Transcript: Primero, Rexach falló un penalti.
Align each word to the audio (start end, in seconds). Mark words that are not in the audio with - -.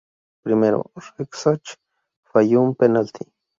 Primero, 0.41 0.91
Rexach 0.95 1.75
falló 2.31 2.59
un 2.63 2.73
penalti. 2.75 3.31